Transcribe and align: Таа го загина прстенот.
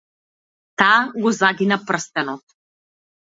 Таа 0.81 0.95
го 1.25 1.33
загина 1.41 1.79
прстенот. 1.91 2.57